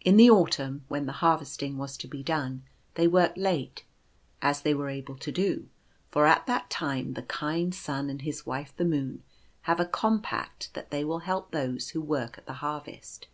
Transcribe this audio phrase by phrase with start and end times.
[0.00, 2.62] In the autumn, when the harvesting was to be done,
[2.94, 3.84] they worked late,
[4.40, 5.68] as they were able to do;
[6.10, 9.22] for at that time the kind Sun and his wife the Moon
[9.68, 13.28] have a compact that they will help those who work at the harvest.